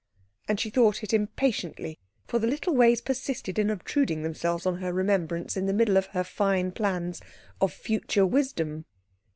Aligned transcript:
And 0.47 0.59
she 0.59 0.71
thought 0.71 1.03
it 1.03 1.13
impatiently, 1.13 1.99
for 2.25 2.39
the 2.39 2.47
little 2.47 2.73
ways 2.73 3.01
persisted 3.01 3.59
in 3.59 3.69
obtruding 3.69 4.23
themselves 4.23 4.65
on 4.65 4.77
her 4.79 4.91
remembrance 4.91 5.55
in 5.55 5.67
the 5.67 5.73
middle 5.73 5.95
of 5.95 6.07
her 6.07 6.23
fine 6.23 6.71
plans 6.71 7.21
of 7.61 7.71
future 7.71 8.25
wisdom. 8.25 8.85